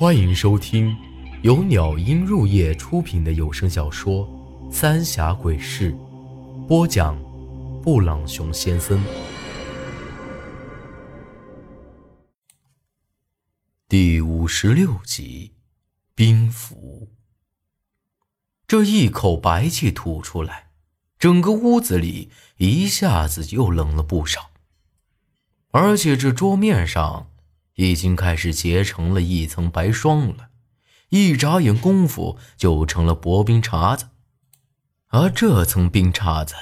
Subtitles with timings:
[0.00, 0.96] 欢迎收听
[1.42, 4.26] 由鸟音入夜出品的有声小说
[4.72, 5.92] 《三峡鬼事》，
[6.66, 7.22] 播讲：
[7.82, 8.98] 布朗熊先生。
[13.90, 15.52] 第五十六集，
[16.14, 17.12] 冰符。
[18.66, 20.70] 这一口白气吐出来，
[21.18, 24.48] 整个屋子里一下子又冷了不少，
[25.72, 27.29] 而且这桌面上。
[27.80, 30.50] 已经开始结成了一层白霜了，
[31.08, 34.08] 一眨眼功夫就成了薄冰碴子，
[35.08, 36.54] 而这层冰碴子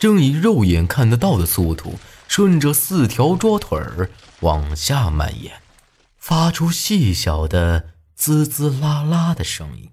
[0.00, 4.10] 正以肉眼看得到的速度顺着四条桌腿儿
[4.40, 5.62] 往下蔓延，
[6.16, 9.90] 发出细小的滋滋啦啦的声音。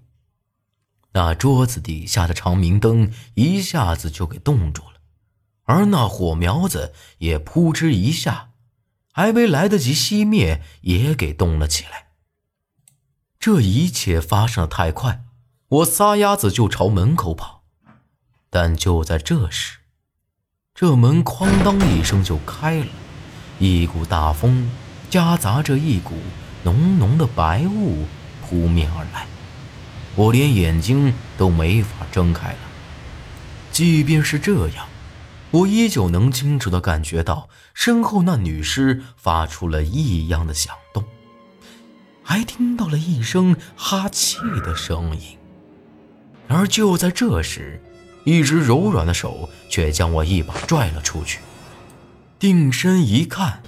[1.12, 5.00] 那桌子底下的长明灯一下子就给冻住了，
[5.62, 8.50] 而那火苗子也扑哧一下。
[9.16, 12.08] 还没来得及熄灭，也给动了起来。
[13.40, 15.22] 这一切发生的太快，
[15.68, 17.62] 我撒丫子就朝门口跑。
[18.50, 19.78] 但就在这时，
[20.74, 22.86] 这门哐当一声就开了，
[23.58, 24.70] 一股大风
[25.08, 26.18] 夹杂着一股
[26.64, 28.04] 浓浓的白雾
[28.42, 29.26] 扑面而来，
[30.14, 32.58] 我连眼睛都没法睁开了。
[33.72, 34.86] 即便是这样。
[35.52, 41.04] 我依旧能清楚地感觉到身后那女尸发出了异样的响动，
[42.22, 45.38] 还听到了一声哈气的声音。
[46.48, 47.80] 而就在这时，
[48.24, 51.40] 一只柔软的手却将我一把拽了出去。
[52.38, 53.62] 定身一看，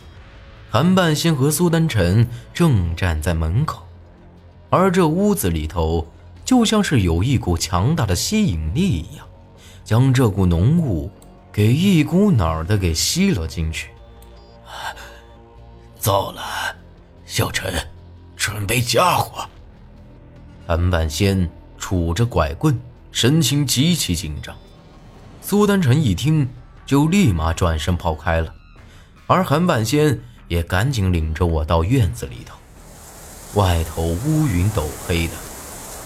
[0.71, 3.87] 韩半仙和苏丹晨正站在门口，
[4.69, 6.07] 而这屋子里头
[6.45, 9.27] 就像是有一股强大的吸引力一样，
[9.85, 11.11] 将这股浓雾。
[11.59, 13.91] 给一股脑的给吸了进去。
[15.99, 16.41] 糟了，
[17.27, 17.75] 小陈，
[18.37, 19.45] 准备家伙。
[20.69, 24.57] 韩半仙杵着拐棍，神情极其紧张。
[25.43, 26.49] 苏丹晨一听，
[26.87, 28.55] 就立马转身跑开了，
[29.27, 30.17] 而韩半仙
[30.47, 32.57] 也赶紧领着我到院子里头。
[33.61, 35.33] 外头乌云斗黑的，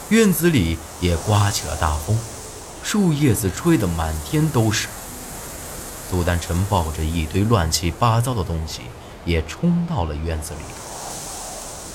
[0.09, 2.19] 院子里也刮起了大风，
[2.83, 4.89] 树叶子吹得满天都是。
[6.13, 8.83] 苏丹晨抱着一堆乱七八糟的东西，
[9.25, 10.61] 也冲到了院子里。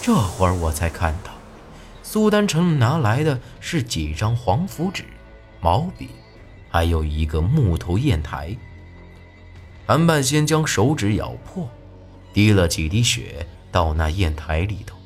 [0.01, 1.29] 这会儿我才看到，
[2.01, 5.05] 苏丹晨拿来的是几张黄符纸、
[5.61, 6.09] 毛笔，
[6.67, 8.57] 还有一个木头砚台。
[9.85, 11.69] 韩半仙将手指咬破，
[12.33, 14.97] 滴了几滴血到那砚台里头，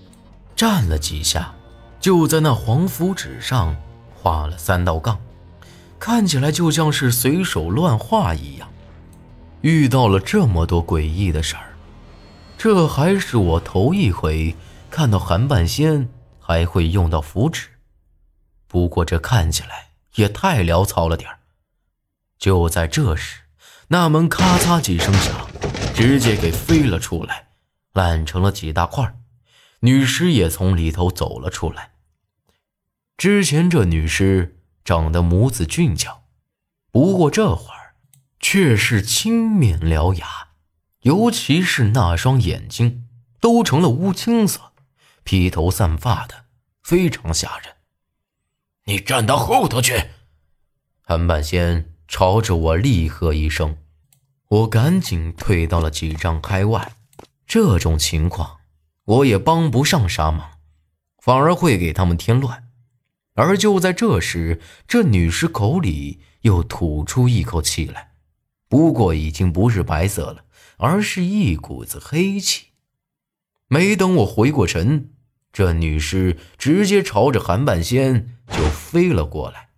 [0.56, 1.54] 蘸了几下，
[2.00, 3.76] 就在那黄符纸上
[4.16, 5.20] 画了三道杠，
[6.00, 8.71] 看起来就像是随手乱画一样。
[9.62, 11.76] 遇到了这么多诡异的事儿，
[12.58, 14.56] 这还是我头一回
[14.90, 17.68] 看到韩半仙还会用到符纸。
[18.68, 21.40] 不过这看起来也太潦草了点儿。
[22.40, 23.42] 就在这时，
[23.90, 25.48] 那门咔嚓几声响，
[25.94, 27.50] 直接给飞了出来，
[27.94, 29.16] 烂成了几大块。
[29.82, 31.92] 女尸也从里头走了出来。
[33.18, 36.24] 之前这女尸长得母子俊俏，
[36.92, 37.81] 不过这会儿。
[38.42, 40.50] 却是青面獠牙，
[41.02, 43.08] 尤其是那双眼睛
[43.40, 44.74] 都成了乌青色，
[45.24, 46.46] 披头散发的，
[46.84, 47.76] 非常吓人。
[48.86, 50.10] 你站到后头去！
[51.04, 53.78] 韩半仙朝着我厉喝一声，
[54.48, 56.94] 我赶紧退到了几丈开外。
[57.46, 58.58] 这种情况，
[59.06, 60.52] 我也帮不上啥忙，
[61.20, 62.70] 反而会给他们添乱。
[63.36, 68.11] 而就在这时，这女尸口里又吐出一口气来。
[68.72, 70.46] 不过已经不是白色了，
[70.78, 72.68] 而是一股子黑气。
[73.68, 75.10] 没等我回过神，
[75.52, 79.72] 这女尸直接朝着韩半仙就飞了过来。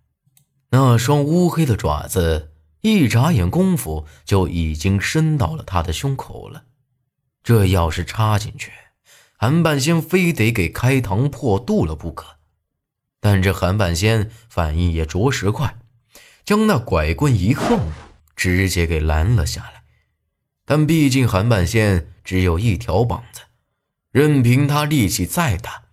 [0.70, 6.66] 那双乌黑的爪子，一眨眼功夫就已经伸到了他的胸口了。
[7.42, 8.70] 这要是插进去，
[9.36, 12.36] 韩半仙非得给开膛破肚了不可。
[13.18, 15.78] 但这韩半仙反应也着实快，
[16.44, 17.80] 将那拐棍一横。
[18.36, 19.84] 直接给拦了下来，
[20.64, 23.42] 但毕竟韩半仙只有一条膀子，
[24.10, 25.84] 任凭他力气再大，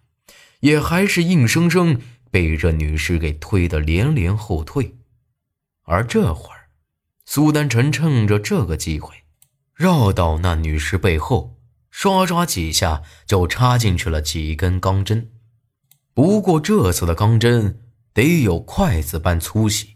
[0.61, 4.95] 也还是硬生生被这女尸给推得连连后退。
[5.83, 6.69] 而这会儿，
[7.25, 9.13] 苏丹臣趁着这个机会，
[9.73, 11.59] 绕到那女尸背后，
[11.89, 15.31] 刷刷几下就插进去了几根钢针。
[16.13, 17.81] 不过这次的钢针
[18.13, 19.95] 得有筷子般粗细。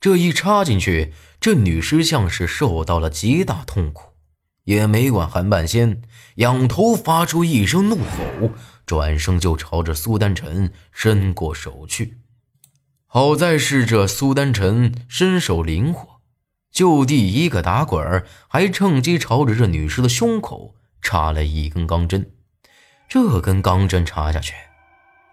[0.00, 1.12] 这一插进去，
[1.42, 4.12] 这女尸像是受到了极大痛苦，
[4.62, 6.00] 也没管韩半仙，
[6.36, 8.50] 仰头发出一声怒吼，
[8.86, 12.18] 转身就朝着苏丹臣伸过手去。
[13.08, 16.20] 好在是这苏丹臣身手灵活，
[16.70, 22.30] 就地一个打滚还趁机朝着这女尸的胸口插了一根钢针。
[23.08, 24.54] 这根钢针插下去，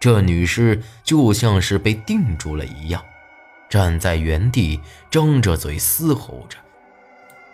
[0.00, 3.00] 这女尸就像是被定住了一样，
[3.70, 4.80] 站在原地，
[5.10, 6.58] 张着嘴嘶吼着。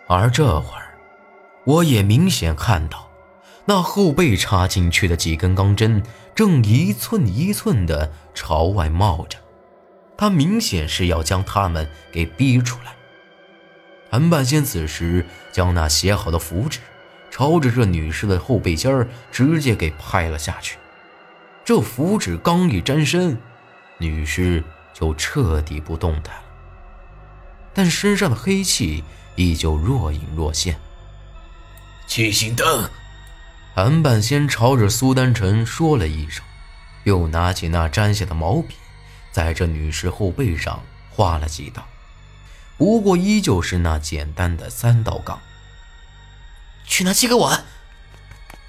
[0.07, 0.83] 而这会儿。
[1.63, 3.09] 我也明显看到，
[3.65, 6.01] 那后背插进去的几根钢针
[6.33, 9.37] 正一寸一寸地朝外冒着，
[10.15, 12.95] 他明显是要将他们给逼出来。
[14.09, 16.79] 韩半仙此时将那写好的符纸
[17.29, 20.77] 朝着这女尸的后背尖儿直接给拍了下去，
[21.65, 23.37] 这符纸刚一沾身，
[23.97, 24.63] 女尸
[24.99, 26.43] 就彻底不动弹了，
[27.71, 29.03] 但身上的黑气
[29.35, 30.79] 依旧若隐若现。
[32.07, 32.89] 七星灯，
[33.75, 36.43] 韩半仙朝着苏丹臣说了一声，
[37.03, 38.73] 又拿起那粘下的毛笔，
[39.31, 41.85] 在这女尸后背上画了几道，
[42.75, 45.39] 不过依旧是那简单的三道杠。
[46.85, 47.63] 去拿七个碗。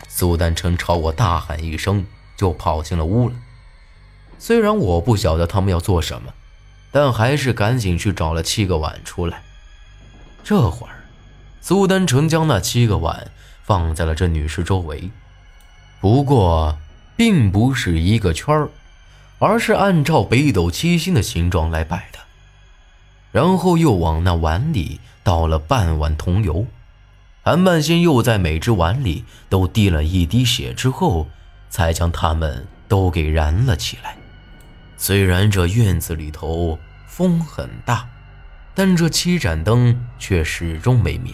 [0.08, 2.04] 苏丹臣朝我大喊一声，
[2.36, 3.34] 就跑进了屋了。
[4.38, 6.32] 虽然我不晓得他们要做什么，
[6.90, 9.42] 但还是赶紧去找了七个碗出来。
[10.42, 10.94] 这会儿。
[11.60, 13.30] 苏丹成将那七个碗
[13.62, 15.10] 放在了这女尸周围，
[16.00, 16.78] 不过
[17.14, 18.70] 并不是一个圈儿，
[19.38, 22.18] 而是按照北斗七星的形状来摆的。
[23.32, 26.66] 然后又往那碗里倒了半碗桐油，
[27.42, 31.28] 韩半仙又在每只碗里都滴了一滴血之后，
[31.68, 34.16] 才将它们都给燃了起来。
[34.98, 38.06] 虽然这院子里头风很大，
[38.74, 41.32] 但这七盏灯却始终没灭。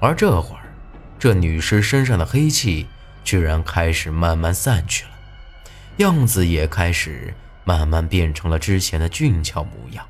[0.00, 0.74] 而这会儿，
[1.18, 2.86] 这女尸身上的黑气
[3.22, 5.10] 居然开始慢慢散去了，
[5.98, 7.32] 样子也开始
[7.64, 10.06] 慢慢变成了之前的俊俏模样。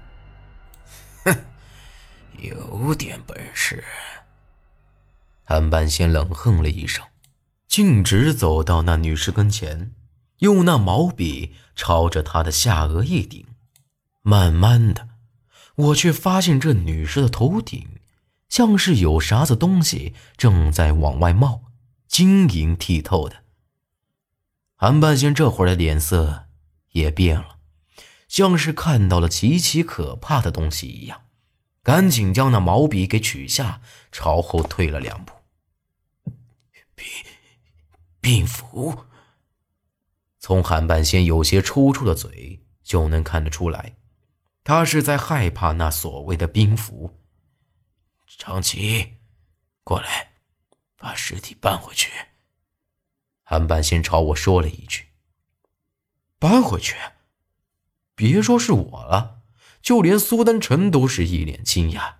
[1.25, 1.37] 哼，
[2.38, 3.84] 有点本事。
[5.44, 7.05] 韩半仙冷哼了一声，
[7.69, 9.93] 径直走到那女尸跟前，
[10.38, 13.46] 用那毛笔朝着她的下颚一顶，
[14.22, 15.08] 慢慢的，
[15.76, 17.88] 我却发现这女尸的头顶。
[18.48, 21.62] 像是有啥子东西正在往外冒，
[22.06, 23.42] 晶莹剔透的。
[24.76, 26.44] 韩半仙这会儿的脸色
[26.90, 27.56] 也变了，
[28.28, 31.22] 像是看到了极其可怕的东西一样，
[31.82, 33.81] 赶紧将那毛笔给取下，
[34.12, 35.32] 朝后退了两步。
[36.94, 37.06] 病
[38.20, 39.06] 病符，
[40.44, 43.96] 从韩半仙有些抽搐的嘴就能看得出来，
[44.62, 47.19] 他是在害怕那所谓的兵符。
[48.26, 49.14] 长崎，
[49.85, 50.32] 过来，
[50.99, 52.11] 把尸体搬回去。
[53.43, 55.06] 韩半仙朝我说了一句
[56.38, 56.94] ：“搬回去。”
[58.14, 59.38] 别说是我了，
[59.81, 62.17] 就连苏丹臣都是一脸惊讶。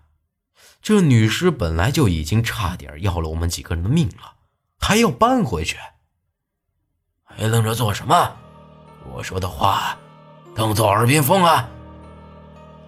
[0.81, 4.37] 这女尸本来就已经差点要了我们几个人的命了，
[4.79, 5.77] 还要搬回去？
[7.37, 8.33] 还愣着做什么？
[9.13, 9.97] 我说的话，
[10.55, 11.69] 当做耳边风啊！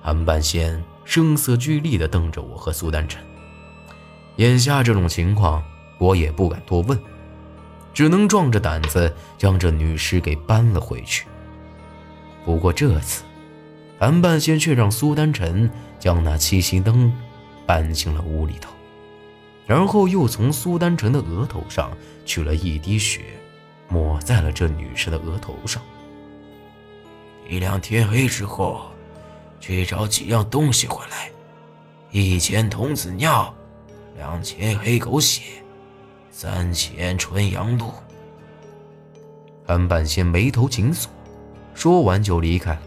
[0.02, 0.82] 韩半仙。
[1.08, 3.22] 声色俱厉地瞪着我和苏丹臣，
[4.38, 5.62] 眼下这种情况，
[6.00, 6.98] 我也不敢多问，
[7.94, 11.24] 只能壮着胆子将这女尸给搬了回去。
[12.44, 13.22] 不过这次，
[14.00, 17.14] 韩半仙却让苏丹臣将那七星灯
[17.64, 18.72] 搬进了屋里头，
[19.64, 23.20] 然后又从苏丹臣的额头上取了一滴血，
[23.88, 25.82] 抹在了这女尸的额头上。
[27.48, 28.82] 一两天黑之后。
[29.58, 31.30] 去找几样东西回来，
[32.10, 33.52] 一钱童子尿，
[34.16, 35.42] 两钱黑狗血，
[36.30, 37.90] 三钱纯阳露。
[39.66, 41.10] 韩半仙眉头紧锁，
[41.74, 42.82] 说完就离开了。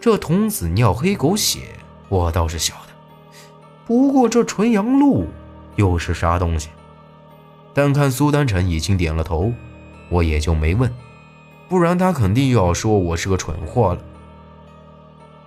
[0.00, 1.60] 这童子尿、黑狗血
[2.08, 2.92] 我倒是晓得，
[3.86, 5.26] 不过这纯阳露
[5.76, 6.70] 又是啥东西？
[7.74, 9.52] 但看苏丹臣已经点了头，
[10.10, 10.92] 我也就没问，
[11.68, 14.02] 不然他肯定又要说我是个蠢货了。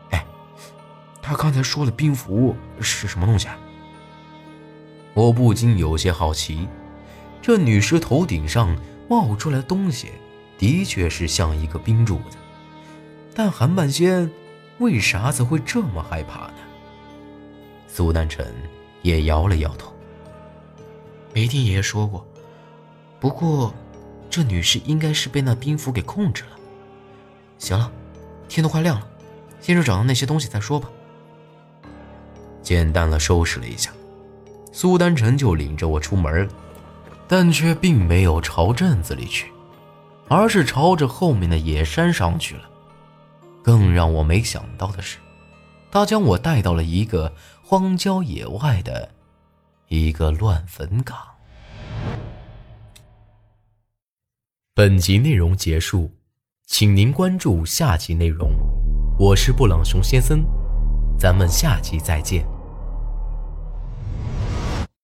[0.09, 0.25] 哎
[1.21, 3.55] 他刚才说的冰符是什么东西啊？
[5.13, 6.67] 我不禁有些好奇。
[7.41, 8.75] 这女尸头顶上
[9.07, 10.13] 冒出来的东西，
[10.57, 12.37] 的确是像一个冰柱子。
[13.35, 14.31] 但韩半仙
[14.79, 16.53] 为啥子会这么害怕呢？
[17.87, 18.51] 苏丹臣
[19.01, 19.93] 也摇了摇头。
[21.33, 22.25] 没听爷爷说过。
[23.19, 23.73] 不过，
[24.33, 26.57] 这女尸应该是被那冰符给控制了。
[27.59, 27.91] 行了，
[28.49, 29.07] 天都快亮了，
[29.61, 30.89] 先去找到那些东西再说吧。
[32.63, 33.91] 简单的收拾了一下，
[34.71, 36.53] 苏丹臣就领着我出门了，
[37.27, 39.51] 但却并没有朝镇子里去，
[40.27, 42.63] 而是朝着后面的野山上去了。
[43.61, 45.19] 更让我没想到的是，
[45.91, 49.11] 他将我带到了一个荒郊野外的
[49.89, 51.15] 一个乱坟岗。
[54.75, 56.09] 本集内容结束，
[56.65, 58.49] 请您关注下集内容。
[59.19, 60.43] 我是布朗熊先生，
[61.15, 62.43] 咱们下集再见。